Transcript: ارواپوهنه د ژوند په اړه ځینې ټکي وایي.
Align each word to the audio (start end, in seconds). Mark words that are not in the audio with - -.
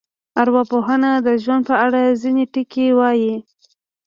ارواپوهنه 0.41 1.11
د 1.25 1.27
ژوند 1.43 1.63
په 1.69 1.75
اړه 1.85 2.01
ځینې 2.21 2.43
ټکي 2.53 2.87
وایي. 2.99 3.35